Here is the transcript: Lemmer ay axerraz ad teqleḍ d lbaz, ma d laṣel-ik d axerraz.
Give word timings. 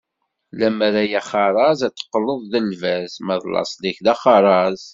Lemmer 0.59 0.93
ay 1.01 1.11
axerraz 1.19 1.79
ad 1.87 1.93
teqleḍ 1.97 2.41
d 2.51 2.53
lbaz, 2.69 3.13
ma 3.25 3.35
d 3.41 3.43
laṣel-ik 3.53 3.97
d 4.05 4.07
axerraz. 4.13 4.81